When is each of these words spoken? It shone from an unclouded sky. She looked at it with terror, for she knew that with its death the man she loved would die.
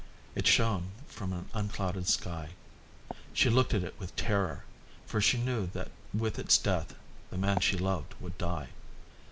It 0.33 0.47
shone 0.47 0.87
from 1.07 1.31
an 1.31 1.45
unclouded 1.53 2.07
sky. 2.07 2.53
She 3.33 3.51
looked 3.51 3.75
at 3.75 3.83
it 3.83 3.93
with 3.99 4.15
terror, 4.15 4.63
for 5.05 5.21
she 5.21 5.37
knew 5.37 5.67
that 5.73 5.91
with 6.11 6.39
its 6.39 6.57
death 6.57 6.95
the 7.29 7.37
man 7.37 7.59
she 7.59 7.77
loved 7.77 8.15
would 8.19 8.35
die. 8.39 8.69